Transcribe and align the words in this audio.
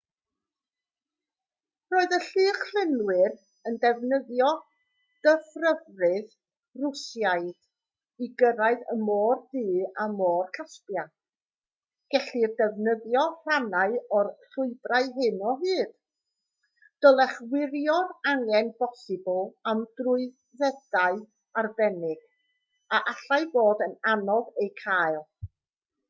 roedd 1.93 2.13
y 2.15 2.17
llychlynwyr 2.27 3.33
yn 3.71 3.75
defnyddio 3.81 4.47
dyfrffyrdd 5.25 6.31
rwsiaidd 6.85 8.25
i 8.27 8.29
gyrraedd 8.41 8.87
y 8.95 8.95
môr 9.09 9.43
du 9.57 9.65
a 10.05 10.07
môr 10.13 10.49
caspia 10.57 11.03
gellir 12.15 12.55
defnyddio 12.61 13.25
rhannau 13.51 13.93
o'r 14.21 14.31
llwybrau 14.55 15.09
hyn 15.19 15.37
o 15.51 15.53
hyd 15.67 15.93
dylech 17.07 17.37
wirio'r 17.53 18.11
angen 18.35 18.71
posibl 18.85 19.45
am 19.73 19.83
drwyddedau 20.01 21.21
arbennig 21.65 22.25
a 22.99 23.03
allai 23.15 23.41
fod 23.57 23.85
yn 23.89 23.95
anodd 24.15 24.51
eu 24.67 24.71
cael 24.83 25.21